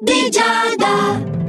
[0.00, 1.43] Di Giada.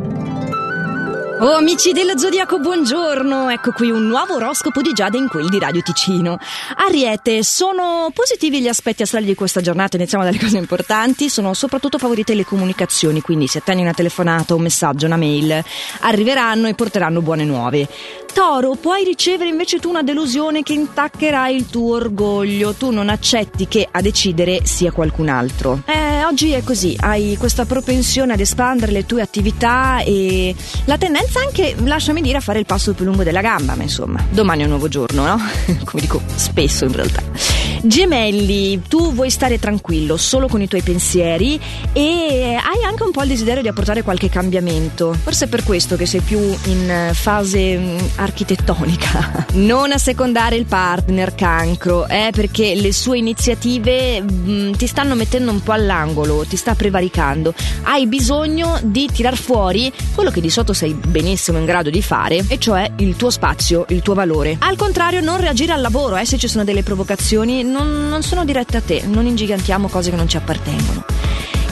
[1.45, 3.51] Oh amici dello Zodiaco, buongiorno!
[3.51, 6.39] Ecco qui un nuovo oroscopo di Giada in quel di Radio Ticino.
[6.75, 11.99] Ariete, sono positivi gli aspetti astrali di questa giornata, iniziamo dalle cose importanti, sono soprattutto
[11.99, 15.63] favorite le comunicazioni, quindi se attendi una telefonata, un messaggio, una mail,
[15.99, 17.87] arriveranno e porteranno buone nuove.
[18.33, 23.67] Toro, puoi ricevere invece tu una delusione che intaccherà il tuo orgoglio, tu non accetti
[23.67, 25.83] che a decidere sia qualcun altro.
[25.85, 30.53] Eh, oggi è così, hai questa propensione ad espandere le tue attività e
[30.85, 34.23] la tendenza anche, lasciami dire, a fare il passo più lungo della gamba, ma insomma,
[34.29, 35.39] domani è un nuovo giorno, no?
[35.83, 37.54] Come dico spesso in realtà.
[37.83, 41.59] Gemelli, tu vuoi stare tranquillo solo con i tuoi pensieri
[41.93, 45.13] e hai anche un po' il desiderio di apportare qualche cambiamento.
[45.13, 49.45] Forse è per questo che sei più in fase mm, architettonica.
[49.55, 55.51] Non assecondare il partner cancro, eh, perché le sue iniziative mh, mm, ti stanno mettendo
[55.51, 57.53] un po' all'angolo, ti sta prevaricando.
[57.83, 62.43] Hai bisogno di tirar fuori quello che di sotto sei benissimo in grado di fare,
[62.47, 64.57] e cioè il tuo spazio, il tuo valore.
[64.59, 68.45] Al contrario, non reagire al lavoro, eh, se ci sono delle provocazioni non, non sono
[68.45, 71.24] dirette a te, non ingigantiamo cose che non ci appartengono.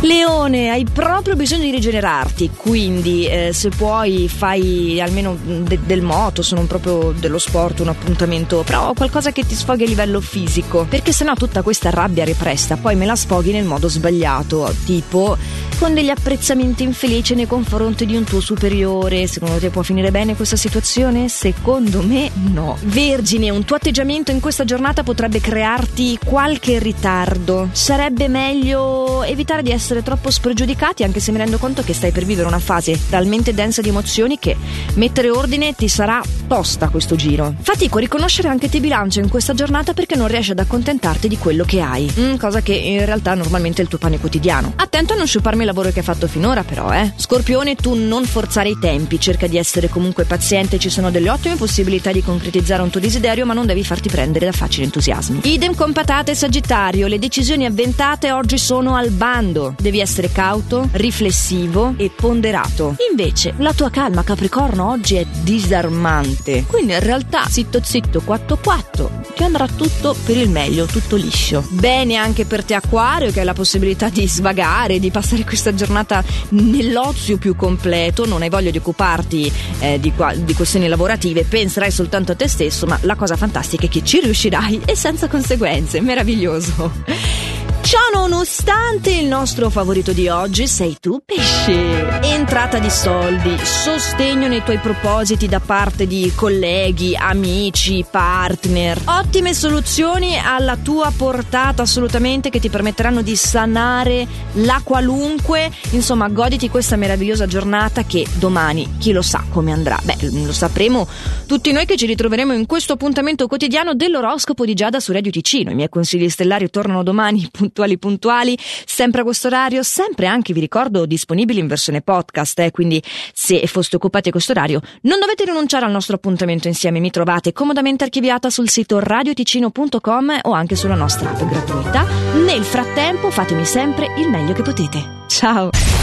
[0.04, 6.42] Leone, hai proprio bisogno di rigenerarti, quindi eh, se puoi fai almeno de- del moto,
[6.42, 10.86] se non proprio dello sport, un appuntamento, però qualcosa che ti sfoghi a livello fisico,
[10.88, 15.38] perché sennò tutta questa rabbia repressa poi me la sfoghi nel modo sbagliato, tipo
[15.80, 19.28] con degli apprezzamenti infelici nei confronti di un tuo superiore.
[19.28, 21.28] Secondo te può finire bene questa situazione?
[21.28, 22.78] Secondo me no.
[22.84, 27.70] Vergine, un tuo atteggiamento in questa giornata potrebbe crearti qualche ritardo.
[27.72, 32.26] Sarebbe meglio evitare di essere troppo spregiudicati, anche se mi rendo conto che stai per
[32.26, 34.56] vivere una fase talmente densa di emozioni che
[34.96, 37.54] mettere ordine ti sarà tosta questo giro.
[37.62, 41.38] Fatico a riconoscere anche te bilancia in questa giornata perché non riesci ad accontentarti di
[41.38, 42.12] quello che hai.
[42.18, 44.74] Mm, cosa che in realtà normalmente è il tuo pane quotidiano.
[44.76, 47.12] Attento a non sciuparmi il lavoro che hai fatto finora, però, eh.
[47.16, 51.56] Scorpione, tu non forzare i tempi, cerca di essere comunque paziente, ci sono delle ottime
[51.56, 55.42] possibilità di concretizzare un tuo desiderio, ma non devi farti prendere da facili entusiasmi.
[55.44, 59.76] Idem con patate e Sagittario, le decisioni avventate oggi sono al bando.
[59.84, 62.96] Devi essere cauto, riflessivo e ponderato.
[63.10, 66.64] Invece, la tua calma Capricorno oggi è disarmante.
[66.66, 71.66] Quindi in realtà, zitto zitto, 4-4, che andrà tutto per il meglio, tutto liscio.
[71.72, 76.24] Bene anche per te Acquario che hai la possibilità di svagare, di passare questa giornata
[76.52, 81.92] nell'ozio più completo, non hai voglia di occuparti eh, di, qua, di questioni lavorative, penserai
[81.92, 86.00] soltanto a te stesso, ma la cosa fantastica è che ci riuscirai e senza conseguenze,
[86.00, 87.53] meraviglioso.
[87.84, 92.13] Ciò nonostante il nostro favorito di oggi sei tu pesce.
[92.44, 99.00] Entrata di soldi, sostegno nei tuoi propositi da parte di colleghi, amici, partner.
[99.06, 105.72] Ottime soluzioni alla tua portata assolutamente che ti permetteranno di sanare la qualunque.
[105.92, 109.98] Insomma, goditi questa meravigliosa giornata che domani chi lo sa come andrà.
[110.04, 111.08] Beh, lo sapremo
[111.46, 115.72] tutti noi che ci ritroveremo in questo appuntamento quotidiano dell'oroscopo di Giada su Radio Ticino.
[115.72, 120.60] I miei consigli stellari tornano domani puntuali puntuali, sempre a questo orario, sempre anche vi
[120.60, 122.02] ricordo disponibili in versione
[122.34, 123.02] podcast, eh, quindi
[123.34, 127.54] se foste occupati a questo orario non dovete rinunciare al nostro appuntamento insieme, mi trovate
[127.54, 132.06] comodamente archiviata sul sito radioticino.com o anche sulla nostra app gratuita.
[132.44, 135.22] Nel frattempo fatemi sempre il meglio che potete.
[135.28, 136.02] Ciao!